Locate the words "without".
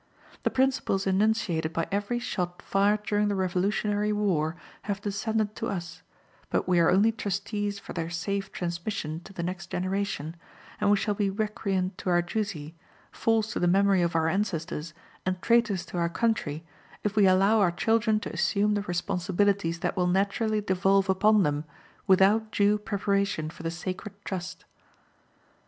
22.07-22.51